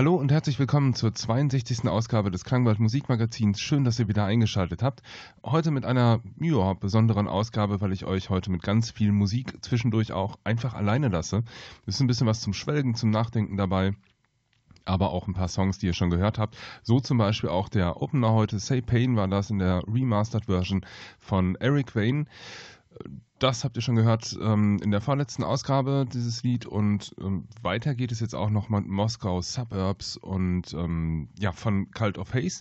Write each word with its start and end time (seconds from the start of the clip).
Hallo 0.00 0.14
und 0.14 0.32
herzlich 0.32 0.58
willkommen 0.58 0.94
zur 0.94 1.14
62. 1.14 1.86
Ausgabe 1.86 2.30
des 2.30 2.42
Klangwald 2.42 2.78
Musikmagazins. 2.78 3.60
Schön, 3.60 3.84
dass 3.84 3.98
ihr 3.98 4.08
wieder 4.08 4.24
eingeschaltet 4.24 4.82
habt. 4.82 5.02
Heute 5.44 5.70
mit 5.70 5.84
einer 5.84 6.22
ja, 6.40 6.72
besonderen 6.72 7.28
Ausgabe, 7.28 7.82
weil 7.82 7.92
ich 7.92 8.06
euch 8.06 8.30
heute 8.30 8.50
mit 8.50 8.62
ganz 8.62 8.90
viel 8.90 9.12
Musik 9.12 9.62
zwischendurch 9.62 10.12
auch 10.12 10.38
einfach 10.42 10.72
alleine 10.72 11.08
lasse. 11.08 11.44
Es 11.84 11.96
ist 11.96 12.00
ein 12.00 12.06
bisschen 12.06 12.26
was 12.26 12.40
zum 12.40 12.54
Schwelgen, 12.54 12.94
zum 12.94 13.10
Nachdenken 13.10 13.58
dabei 13.58 13.92
aber 14.86 15.10
auch 15.10 15.28
ein 15.28 15.34
paar 15.34 15.48
Songs, 15.48 15.76
die 15.76 15.88
ihr 15.88 15.92
schon 15.92 16.08
gehört 16.08 16.38
habt. 16.38 16.56
So 16.82 17.00
zum 17.00 17.18
Beispiel 17.18 17.50
auch 17.50 17.68
der 17.68 18.00
Opener 18.00 18.32
heute, 18.32 18.58
Say 18.58 18.80
Pain 18.80 19.16
war 19.16 19.28
das 19.28 19.50
in 19.50 19.58
der 19.58 19.82
Remastered 19.86 20.46
Version 20.46 20.86
von 21.18 21.56
Eric 21.56 21.94
Wayne. 21.94 22.24
Das 23.40 23.64
habt 23.64 23.74
ihr 23.76 23.80
schon 23.80 23.96
gehört 23.96 24.38
ähm, 24.42 24.78
in 24.82 24.90
der 24.90 25.00
vorletzten 25.00 25.44
Ausgabe 25.44 26.06
dieses 26.12 26.42
Lied 26.42 26.66
und 26.66 27.14
ähm, 27.18 27.48
weiter 27.62 27.94
geht 27.94 28.12
es 28.12 28.20
jetzt 28.20 28.34
auch 28.34 28.50
noch 28.50 28.68
mit 28.68 28.86
Moskau 28.86 29.40
Suburbs 29.40 30.18
und 30.18 30.74
ähm, 30.74 31.30
ja 31.38 31.50
von 31.52 31.90
Cult 31.90 32.18
of 32.18 32.34
Haze. 32.34 32.60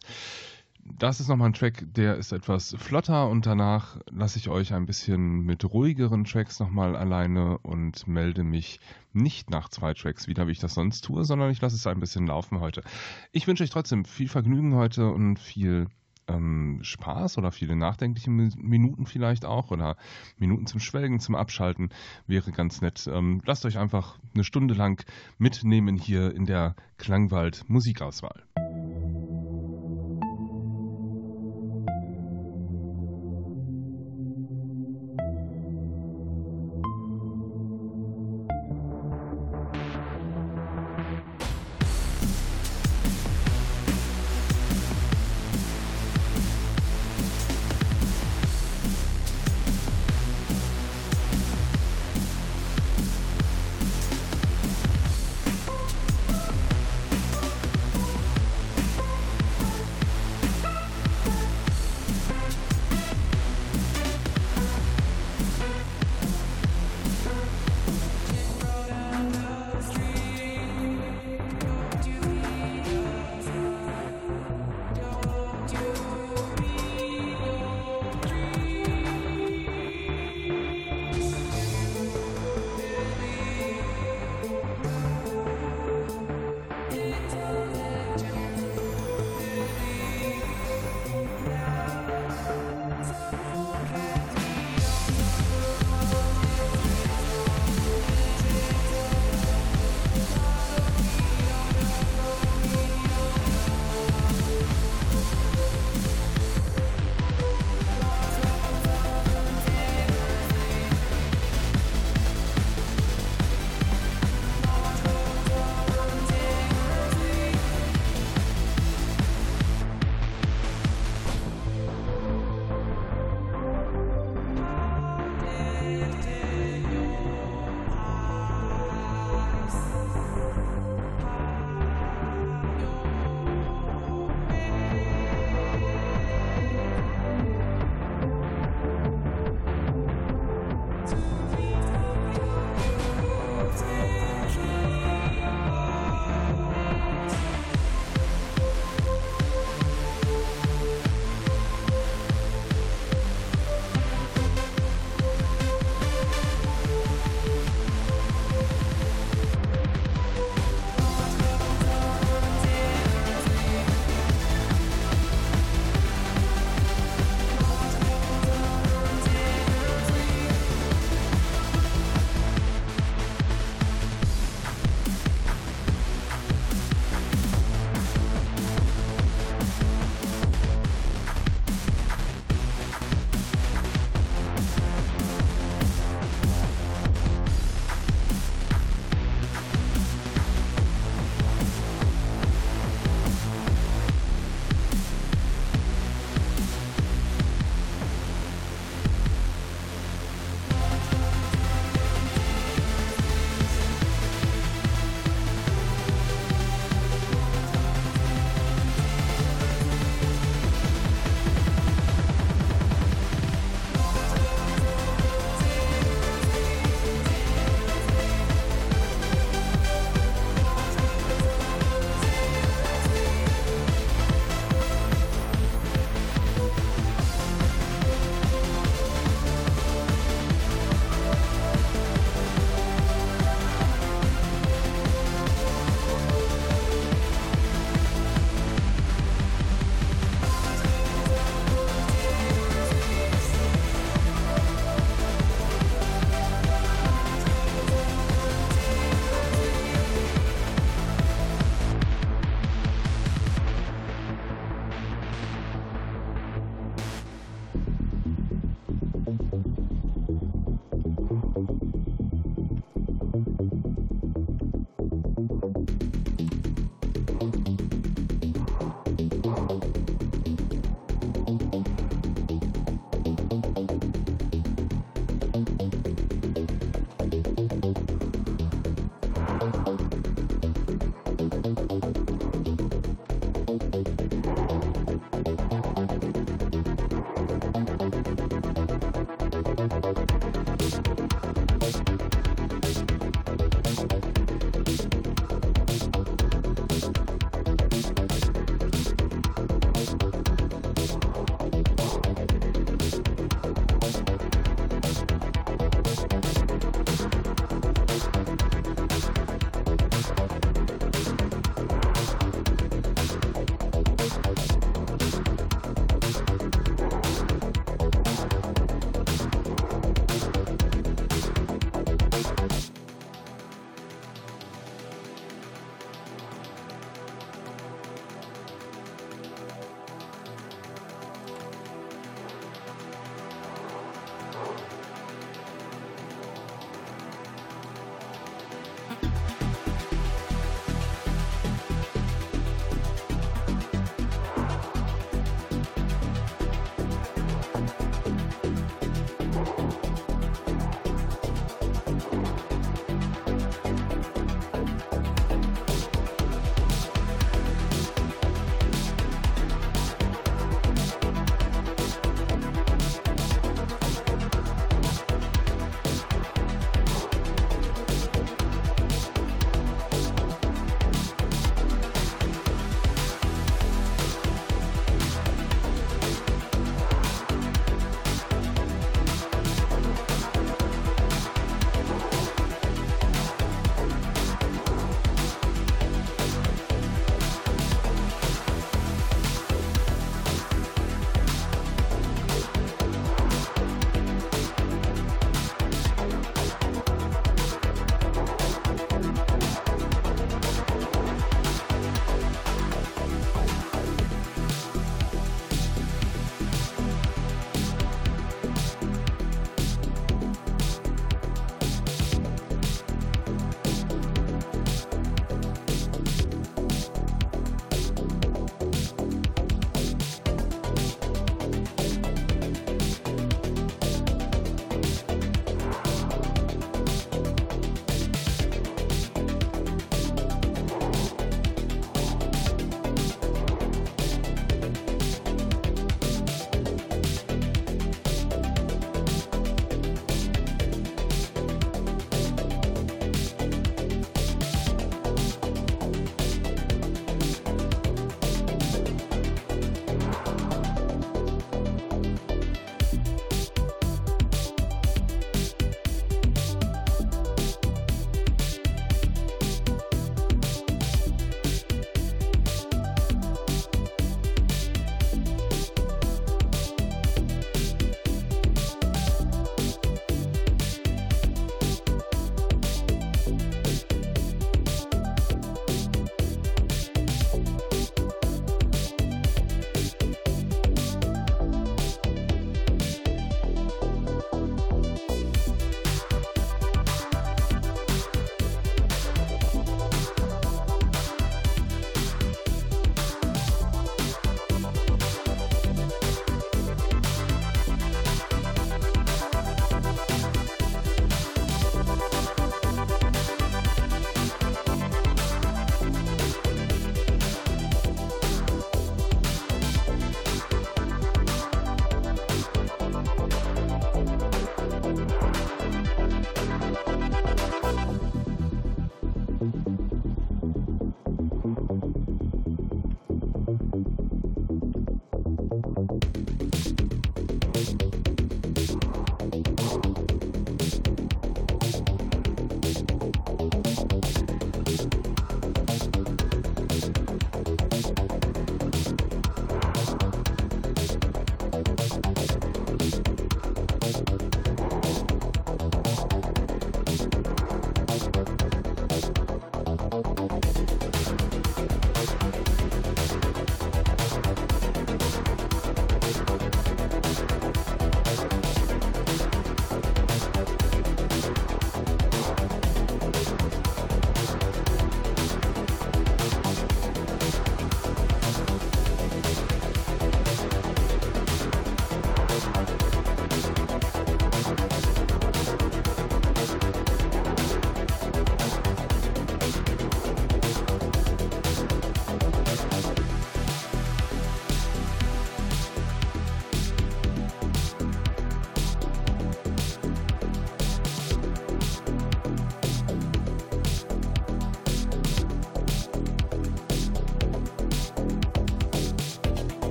Das 0.86 1.20
ist 1.20 1.28
nochmal 1.28 1.50
ein 1.50 1.54
Track, 1.54 1.84
der 1.86 2.16
ist 2.16 2.32
etwas 2.32 2.78
flotter 2.80 3.28
und 3.28 3.46
danach 3.46 3.98
lasse 4.10 4.40
ich 4.40 4.48
euch 4.48 4.74
ein 4.74 4.86
bisschen 4.86 5.42
mit 5.42 5.66
ruhigeren 5.66 6.24
Tracks 6.24 6.62
nochmal 6.62 6.96
alleine 6.96 7.58
und 7.58 8.08
melde 8.08 8.46
mich 8.46 8.80
nicht 9.12 9.50
nach 9.50 9.68
zwei 9.68 9.94
Tracks 9.94 10.30
wieder, 10.30 10.48
wie 10.48 10.54
ich 10.54 10.60
das 10.60 10.76
sonst 10.76 11.02
tue, 11.02 11.26
sondern 11.26 11.52
ich 11.52 11.60
lasse 11.60 11.76
es 11.76 11.88
ein 11.88 12.00
bisschen 12.00 12.26
laufen 12.26 12.62
heute. 12.62 12.84
Ich 13.34 13.48
wünsche 13.48 13.66
euch 13.66 13.70
trotzdem 13.70 14.06
viel 14.06 14.30
Vergnügen 14.30 14.76
heute 14.76 15.12
und 15.12 15.40
viel 15.40 15.88
ähm, 16.30 16.80
Spaß 16.82 17.38
oder 17.38 17.52
viele 17.52 17.76
nachdenkliche 17.76 18.30
Minuten 18.30 19.06
vielleicht 19.06 19.46
auch 19.46 19.72
oder 19.72 19.98
Minuten 20.38 20.68
zum 20.68 20.80
Schwelgen, 20.80 21.20
zum 21.20 21.36
Abschalten 21.36 21.90
wäre 22.28 22.52
ganz 22.52 22.82
nett. 22.82 23.10
Ähm, 23.12 23.42
lasst 23.46 23.66
euch 23.66 23.78
einfach 23.78 24.20
eine 24.34 24.44
Stunde 24.44 24.74
lang 24.74 25.04
mitnehmen 25.38 25.98
hier 25.98 26.34
in 26.34 26.46
der 26.46 26.76
Klangwald 26.98 27.66
Musikauswahl. 27.68 28.44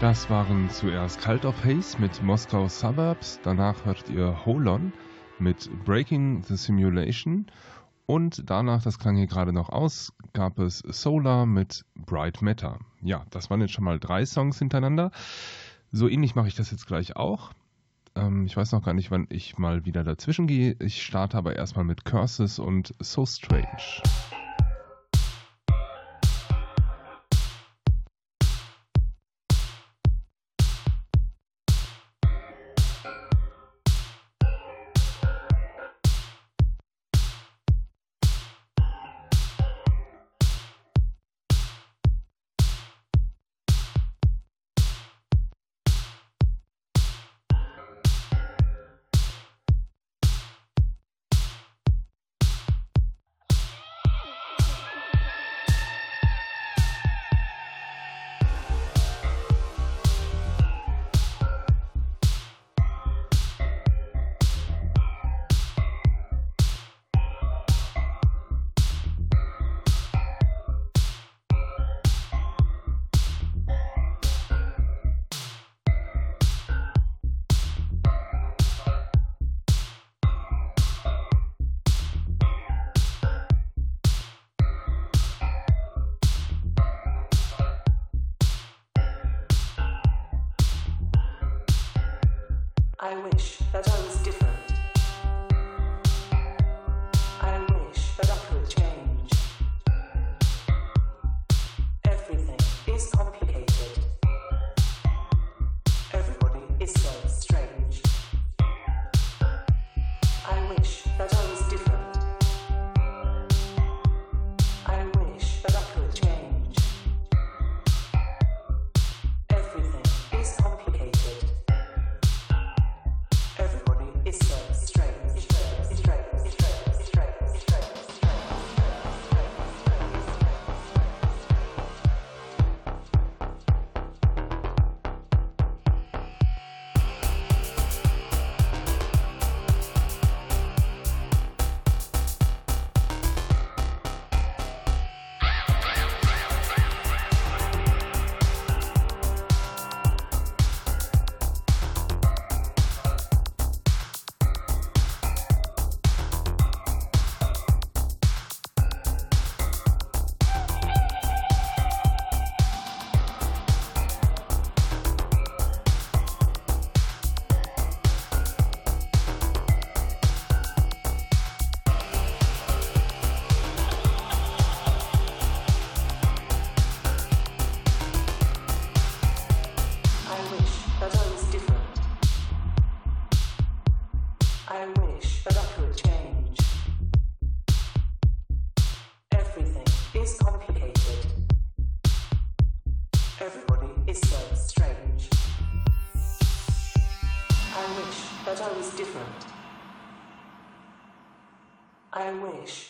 Das 0.00 0.30
waren 0.30 0.70
zuerst 0.70 1.20
Cult 1.20 1.44
of 1.44 1.62
Haze 1.62 2.00
mit 2.00 2.22
Moskau 2.22 2.68
Suburbs, 2.68 3.38
danach 3.42 3.84
hört 3.84 4.08
ihr 4.08 4.46
Holon 4.46 4.94
mit 5.38 5.68
Breaking 5.84 6.42
the 6.42 6.56
Simulation 6.56 7.44
und 8.06 8.48
danach, 8.48 8.82
das 8.82 8.98
klang 8.98 9.16
hier 9.16 9.26
gerade 9.26 9.52
noch 9.52 9.68
aus, 9.68 10.14
gab 10.32 10.58
es 10.58 10.78
Solar 10.78 11.44
mit 11.44 11.84
Bright 11.94 12.40
Matter. 12.40 12.78
Ja, 13.02 13.26
das 13.28 13.50
waren 13.50 13.60
jetzt 13.60 13.74
schon 13.74 13.84
mal 13.84 14.00
drei 14.00 14.24
Songs 14.24 14.58
hintereinander. 14.58 15.10
So 15.92 16.08
ähnlich 16.08 16.34
mache 16.34 16.48
ich 16.48 16.54
das 16.54 16.70
jetzt 16.70 16.86
gleich 16.86 17.16
auch. 17.16 17.50
Ähm, 18.14 18.46
ich 18.46 18.56
weiß 18.56 18.72
noch 18.72 18.82
gar 18.82 18.94
nicht, 18.94 19.10
wann 19.10 19.26
ich 19.28 19.58
mal 19.58 19.84
wieder 19.84 20.02
dazwischen 20.02 20.46
gehe. 20.46 20.76
Ich 20.78 21.02
starte 21.02 21.36
aber 21.36 21.56
erstmal 21.56 21.84
mit 21.84 22.06
Curses 22.06 22.58
und 22.58 22.94
So 23.00 23.26
Strange. 23.26 24.00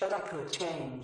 Could 0.08 0.50
change. 0.50 0.99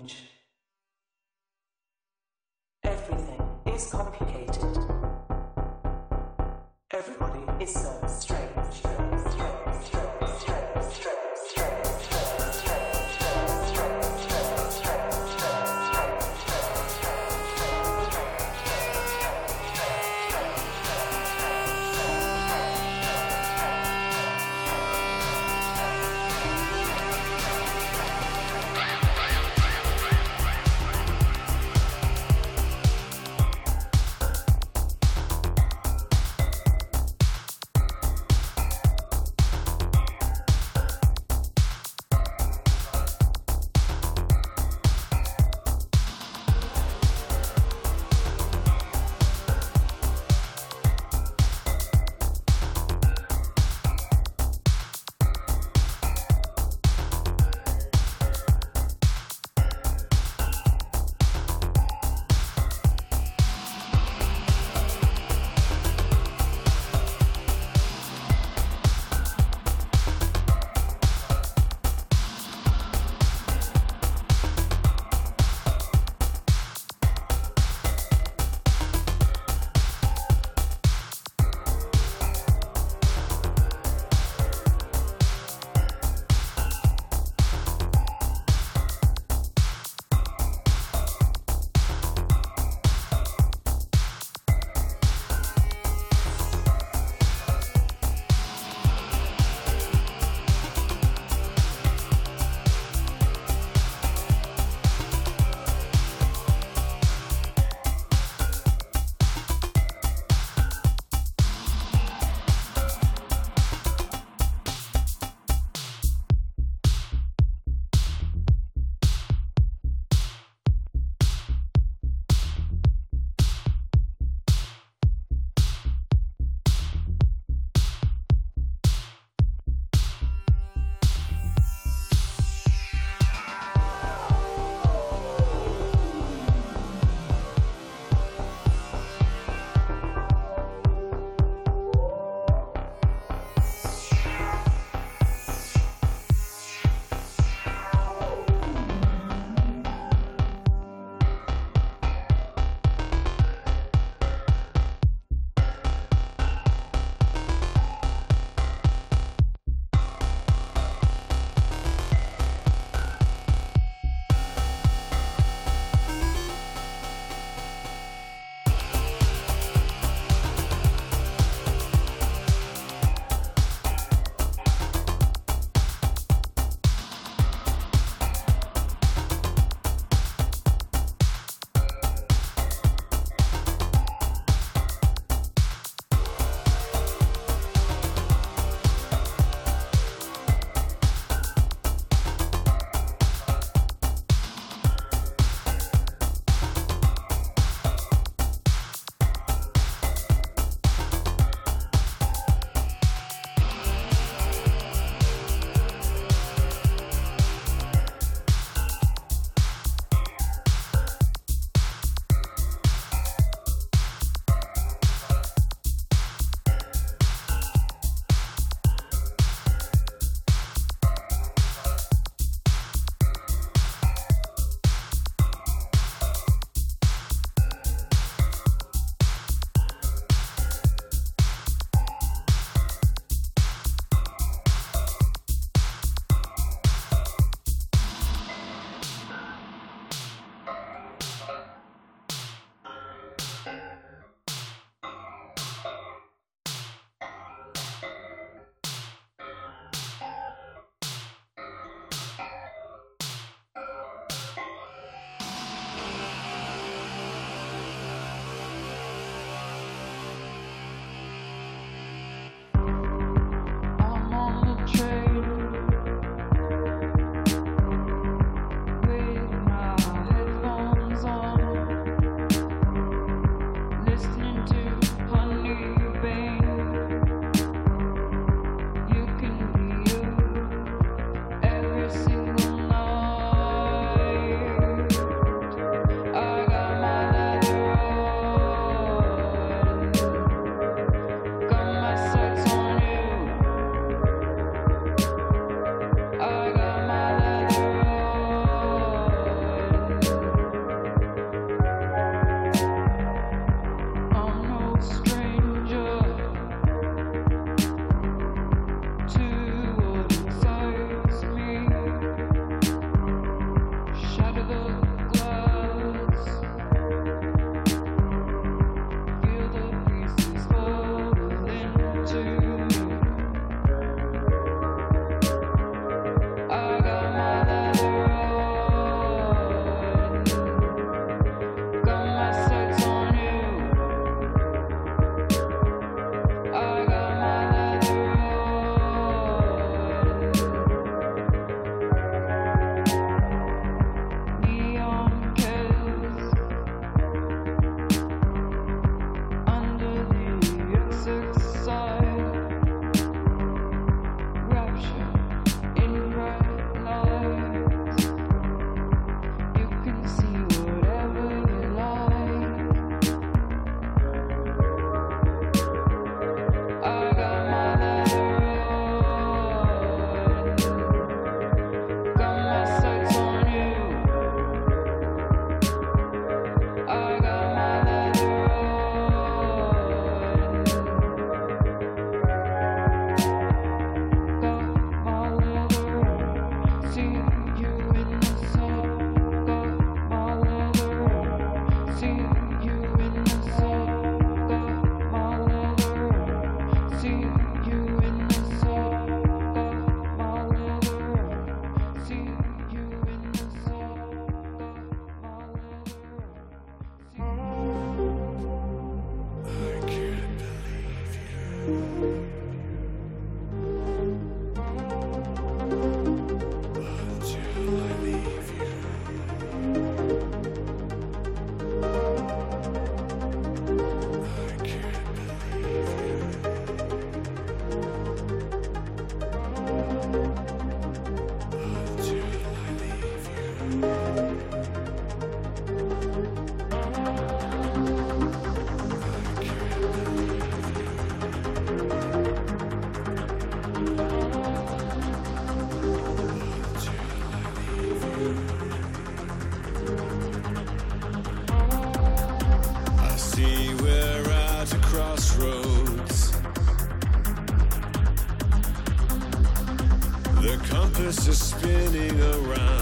Around. 462.41 462.96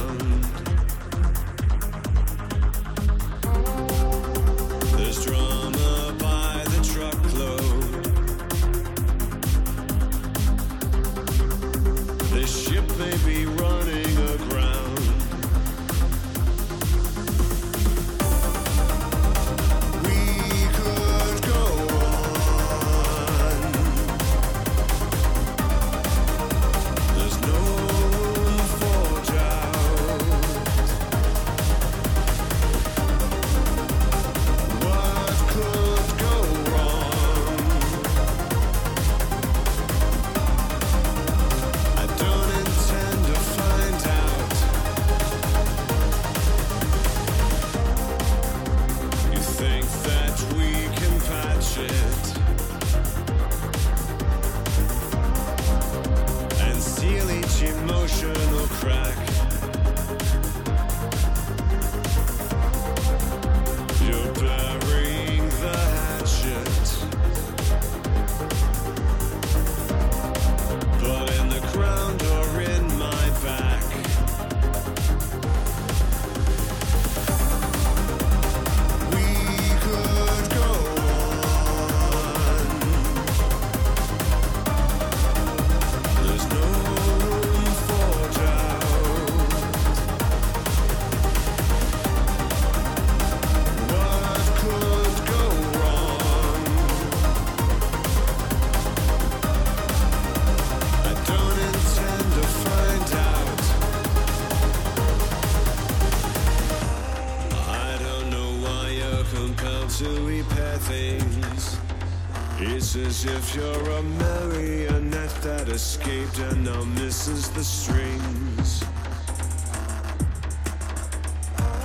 It's 112.68 112.96
as 112.96 113.26
if 113.26 113.56
you're 113.56 113.90
a 113.92 114.02
marionette 114.02 115.36
that 115.44 115.70
escaped 115.70 116.40
and 116.40 116.66
now 116.66 116.84
misses 116.84 117.48
the 117.52 117.64
strings. 117.64 118.84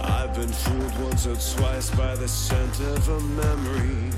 I've 0.03 0.35
been 0.35 0.49
fooled 0.49 1.05
once 1.05 1.27
or 1.27 1.37
twice 1.57 1.91
by 1.91 2.17
the 2.17 2.27
scent 2.27 2.81
of 2.81 3.09
a 3.11 3.21
memory. 3.21 4.11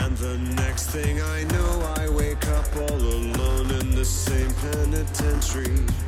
And 0.00 0.16
the 0.18 0.38
next 0.62 0.90
thing 0.90 1.20
I 1.20 1.42
know, 1.44 1.94
I 1.98 2.08
wake 2.10 2.46
up 2.48 2.76
all 2.76 2.96
alone 2.96 3.70
in 3.72 3.94
the 3.96 4.04
same 4.04 4.52
penitentiary. 4.70 6.07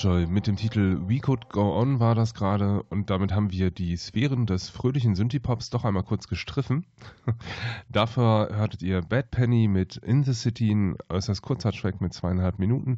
Harmjoy 0.00 0.26
mit 0.28 0.46
dem 0.46 0.56
Titel 0.56 0.98
We 1.08 1.18
Could 1.18 1.50
Go 1.50 1.78
On 1.78 2.00
war 2.00 2.14
das 2.14 2.32
gerade 2.32 2.82
und 2.84 3.10
damit 3.10 3.34
haben 3.34 3.50
wir 3.50 3.70
die 3.70 3.94
Sphären 3.98 4.46
des 4.46 4.70
fröhlichen 4.70 5.14
Synthie-Pops 5.14 5.68
doch 5.68 5.84
einmal 5.84 6.04
kurz 6.04 6.26
gestriffen. 6.26 6.86
Dafür 7.90 8.48
hörtet 8.50 8.82
ihr 8.82 9.02
Bad 9.02 9.30
Penny 9.30 9.68
mit 9.68 9.98
In 9.98 10.24
the 10.24 10.32
City, 10.32 10.70
ein 10.70 10.96
äußerst 11.10 11.42
kurzer 11.42 11.72
Track 11.72 12.00
mit 12.00 12.14
zweieinhalb 12.14 12.58
Minuten 12.58 12.96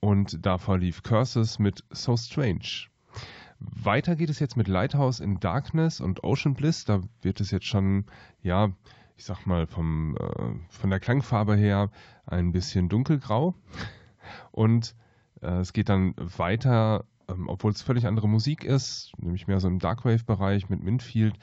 und 0.00 0.44
davor 0.44 0.78
lief 0.78 1.04
Curses 1.04 1.60
mit 1.60 1.84
So 1.90 2.16
Strange. 2.16 2.88
Weiter 3.60 4.16
geht 4.16 4.30
es 4.30 4.40
jetzt 4.40 4.56
mit 4.56 4.66
Lighthouse 4.66 5.20
in 5.20 5.38
Darkness 5.38 6.00
und 6.00 6.24
Ocean 6.24 6.54
Bliss. 6.54 6.84
Da 6.84 7.00
wird 7.22 7.40
es 7.40 7.52
jetzt 7.52 7.66
schon, 7.66 8.06
ja, 8.42 8.72
ich 9.16 9.24
sag 9.24 9.46
mal, 9.46 9.68
vom, 9.68 10.16
äh, 10.16 10.54
von 10.68 10.90
der 10.90 10.98
Klangfarbe 10.98 11.54
her 11.54 11.90
ein 12.26 12.50
bisschen 12.50 12.88
dunkelgrau. 12.88 13.54
Und 14.50 14.96
es 15.60 15.72
geht 15.72 15.88
dann 15.88 16.14
weiter, 16.16 17.04
ähm, 17.28 17.48
obwohl 17.48 17.72
es 17.72 17.82
völlig 17.82 18.06
andere 18.06 18.28
Musik 18.28 18.64
ist, 18.64 19.12
nämlich 19.18 19.46
mehr 19.46 19.60
so 19.60 19.68
im 19.68 19.78
Darkwave-Bereich 19.78 20.68
mit 20.68 20.82
Minfield, 20.82 21.34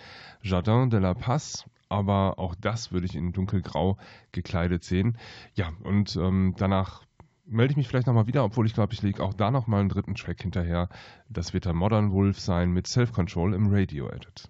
Jardin 0.41 0.89
de 0.89 0.99
la 0.99 1.14
Paz. 1.14 1.66
Aber 1.89 2.39
auch 2.39 2.56
das 2.56 2.93
würde 2.93 3.06
ich 3.06 3.16
in 3.16 3.34
dunkelgrau 3.34 3.97
gekleidet 4.32 4.84
sehen. 4.84 5.18
Ja, 5.56 5.72
und 5.84 6.16
ähm, 6.16 6.56
danach 6.58 7.04
melde 7.45 7.72
ich 7.72 7.78
mich 7.78 7.89
vielleicht 7.89 8.08
nochmal 8.08 8.28
wieder, 8.28 8.45
obwohl 8.45 8.66
ich 8.66 8.74
glaube, 8.74 8.93
ich 8.93 9.02
lege 9.02 9.22
auch 9.22 9.34
da 9.34 9.52
nochmal 9.52 9.82
einen 9.82 9.89
dritten 9.89 10.16
Track 10.16 10.41
hinterher. 10.41 10.88
Das 11.28 11.54
wird 11.54 11.66
der 11.66 11.74
Modern 11.74 12.12
Wolf 12.14 12.39
sein 12.39 12.72
mit 12.72 12.88
Self-Control 12.88 13.54
im 13.54 13.68
Radio-Edit. 13.68 14.47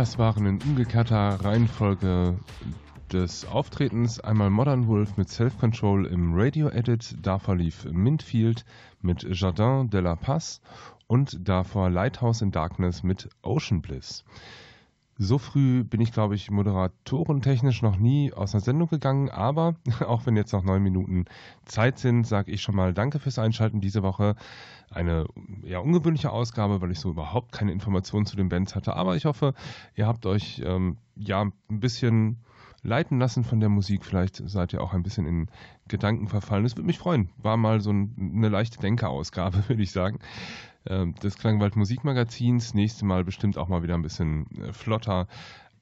Das 0.00 0.16
waren 0.16 0.46
in 0.46 0.62
umgekehrter 0.62 1.44
Reihenfolge 1.44 2.38
des 3.12 3.44
Auftretens 3.44 4.18
einmal 4.18 4.48
Modern 4.48 4.86
Wolf 4.86 5.18
mit 5.18 5.28
Self-Control 5.28 6.06
im 6.06 6.32
Radio-Edit, 6.32 7.18
davor 7.20 7.56
lief 7.56 7.84
Mintfield 7.84 8.64
mit 9.02 9.24
Jardin 9.24 9.90
de 9.90 10.00
la 10.00 10.16
Paz 10.16 10.62
und 11.06 11.46
davor 11.46 11.90
Lighthouse 11.90 12.40
in 12.40 12.50
Darkness 12.50 13.02
mit 13.02 13.28
Ocean 13.42 13.82
Bliss. 13.82 14.24
So 15.22 15.36
früh 15.36 15.84
bin 15.84 16.00
ich, 16.00 16.12
glaube 16.12 16.34
ich, 16.34 16.50
moderatorentechnisch 16.50 17.82
noch 17.82 17.98
nie 17.98 18.32
aus 18.32 18.54
einer 18.54 18.62
Sendung 18.62 18.88
gegangen, 18.88 19.28
aber 19.28 19.74
auch 20.06 20.24
wenn 20.24 20.34
jetzt 20.34 20.54
noch 20.54 20.64
neun 20.64 20.82
Minuten 20.82 21.26
Zeit 21.66 21.98
sind, 21.98 22.26
sage 22.26 22.50
ich 22.50 22.62
schon 22.62 22.74
mal 22.74 22.94
Danke 22.94 23.18
fürs 23.18 23.38
Einschalten 23.38 23.82
diese 23.82 24.02
Woche. 24.02 24.34
Eine 24.88 25.26
ja, 25.62 25.78
ungewöhnliche 25.80 26.30
Ausgabe, 26.30 26.80
weil 26.80 26.90
ich 26.90 27.00
so 27.00 27.10
überhaupt 27.10 27.52
keine 27.52 27.70
Informationen 27.70 28.24
zu 28.24 28.34
den 28.34 28.48
Bands 28.48 28.74
hatte, 28.74 28.96
aber 28.96 29.14
ich 29.14 29.26
hoffe, 29.26 29.52
ihr 29.94 30.06
habt 30.06 30.24
euch 30.24 30.62
ähm, 30.64 30.96
ja 31.16 31.42
ein 31.42 31.80
bisschen 31.80 32.38
leiten 32.82 33.18
lassen 33.18 33.44
von 33.44 33.60
der 33.60 33.68
Musik. 33.68 34.06
Vielleicht 34.06 34.36
seid 34.36 34.72
ihr 34.72 34.82
auch 34.82 34.94
ein 34.94 35.02
bisschen 35.02 35.26
in 35.26 35.50
Gedanken 35.86 36.28
verfallen. 36.28 36.62
Das 36.62 36.76
würde 36.76 36.86
mich 36.86 36.98
freuen. 36.98 37.28
War 37.36 37.58
mal 37.58 37.82
so 37.82 37.90
ein, 37.90 38.32
eine 38.36 38.48
leichte 38.48 38.78
Denkerausgabe, 38.78 39.64
würde 39.68 39.82
ich 39.82 39.92
sagen. 39.92 40.18
Ähm, 40.86 41.14
des 41.16 41.36
Klangwald 41.36 41.76
Musikmagazins. 41.76 42.74
Nächste 42.74 43.04
Mal 43.04 43.24
bestimmt 43.24 43.58
auch 43.58 43.68
mal 43.68 43.82
wieder 43.82 43.94
ein 43.94 44.02
bisschen 44.02 44.46
äh, 44.60 44.72
flotter. 44.72 45.26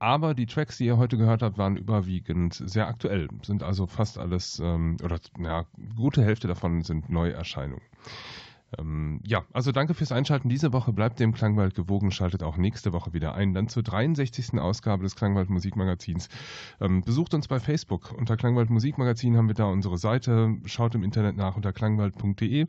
Aber 0.01 0.34
die 0.34 0.46
Tracks, 0.46 0.78
die 0.78 0.86
ihr 0.86 0.96
heute 0.96 1.16
gehört 1.16 1.42
habt, 1.42 1.59
waren 1.59 1.76
überwiegend 1.76 2.55
sehr 2.55 2.86
aktuell. 2.86 3.28
Sind 3.42 3.62
also 3.62 3.86
fast 3.86 4.18
alles, 4.18 4.61
ähm, 4.61 4.96
oder 5.03 5.18
ja, 5.40 5.64
gute 5.96 6.24
Hälfte 6.24 6.46
davon 6.46 6.82
sind 6.82 7.11
Neuerscheinungen. 7.11 7.82
Ähm, 8.77 9.21
ja, 9.25 9.45
also 9.53 9.73
danke 9.73 9.95
fürs 9.95 10.12
Einschalten 10.12 10.49
diese 10.49 10.73
Woche. 10.73 10.93
Bleibt 10.93 11.21
dem 11.21 11.33
Klangwald 11.33 11.75
gewogen, 11.75 12.11
schaltet 12.11 12.43
auch 12.43 12.59
nächste 12.59 12.93
Woche 12.93 13.14
wieder 13.14 13.35
ein. 13.35 13.55
Dann 13.55 13.69
zur 13.69 13.83
63. 13.83 14.59
Ausgabe 14.59 15.05
des 15.05 15.16
Klangwald 15.16 15.49
Musikmagazins. 15.49 16.29
Ähm, 16.81 17.03
besucht 17.03 17.35
uns 17.35 17.49
bei 17.49 17.61
Facebook. 17.61 18.12
Unter 18.12 18.37
Klangwald 18.37 18.69
Musikmagazin 18.69 19.37
haben 19.37 19.49
wir 19.49 19.55
da 19.55 19.66
unsere 19.66 19.97
Seite. 19.97 20.57
Schaut 20.66 20.95
im 20.95 21.03
Internet 21.03 21.37
nach 21.37 21.57
unter 21.57 21.73
klangwald.de. 21.73 22.66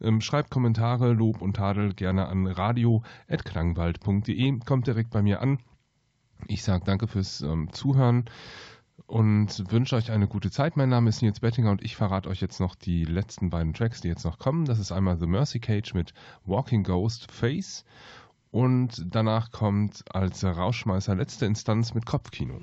Ähm, 0.00 0.20
schreibt 0.20 0.50
Kommentare, 0.50 1.12
Lob 1.12 1.42
und 1.42 1.56
Tadel 1.56 1.92
gerne 1.92 2.28
an 2.28 2.46
radio.klangwald.de. 2.46 4.58
Kommt 4.60 4.86
direkt 4.86 5.10
bei 5.10 5.22
mir 5.22 5.42
an. 5.42 5.58
Ich 6.48 6.64
sage 6.64 6.84
danke 6.84 7.06
fürs 7.06 7.40
ähm, 7.42 7.68
Zuhören 7.72 8.24
und 9.12 9.70
wünsche 9.70 9.94
euch 9.96 10.10
eine 10.10 10.26
gute 10.26 10.50
Zeit. 10.50 10.78
Mein 10.78 10.88
Name 10.88 11.10
ist 11.10 11.20
Nils 11.20 11.40
Bettinger 11.40 11.70
und 11.70 11.82
ich 11.82 11.96
verrate 11.96 12.30
euch 12.30 12.40
jetzt 12.40 12.60
noch 12.60 12.74
die 12.74 13.04
letzten 13.04 13.50
beiden 13.50 13.74
Tracks, 13.74 14.00
die 14.00 14.08
jetzt 14.08 14.24
noch 14.24 14.38
kommen. 14.38 14.64
Das 14.64 14.78
ist 14.78 14.90
einmal 14.90 15.18
The 15.18 15.26
Mercy 15.26 15.60
Cage 15.60 15.92
mit 15.92 16.14
Walking 16.46 16.82
Ghost 16.82 17.30
Face 17.30 17.84
und 18.52 19.04
danach 19.14 19.50
kommt 19.50 20.02
als 20.14 20.42
Rauschmeißer 20.42 21.14
letzte 21.14 21.44
Instanz 21.44 21.92
mit 21.92 22.06
Kopfkino. 22.06 22.58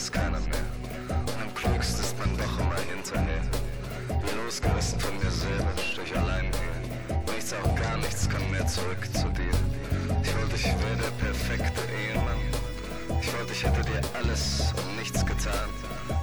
weiß 0.00 0.12
keiner 0.12 0.40
mehr. 0.40 0.64
Und 1.10 1.42
am 1.42 1.54
klügsten 1.54 2.00
ist 2.00 2.18
man 2.18 2.34
doch 2.38 2.58
immer 2.58 2.76
im 2.88 2.98
Internet. 2.98 3.44
Losgerissen 4.34 4.98
von 4.98 5.14
mir 5.18 5.30
selber, 5.30 5.72
durch 5.94 6.16
allein 6.16 6.46
hier. 6.46 7.34
Nichts, 7.34 7.52
auch 7.52 7.74
gar 7.76 7.96
nichts 7.98 8.28
kann 8.28 8.50
mehr 8.50 8.66
zurück 8.66 9.04
zu 9.12 9.28
dir. 9.28 9.52
Ich 10.22 10.36
wollte, 10.36 10.56
ich 10.56 10.64
wäre 10.64 10.96
der 10.96 11.26
perfekte 11.26 11.82
Ehemann. 11.92 12.40
Ich 13.20 13.32
wollte, 13.34 13.52
ich 13.52 13.62
hätte 13.62 13.82
dir 13.82 14.00
alles 14.14 14.72
und 14.78 14.96
nichts 14.96 15.20
getan. 15.20 15.68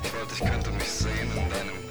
Ich 0.04 0.14
wollte, 0.16 0.34
ich 0.34 0.52
könnte 0.52 0.72
mich 0.72 0.92
sehen 0.92 1.30
in 1.36 1.50
deinem 1.50 1.78
Kopf. 1.82 1.87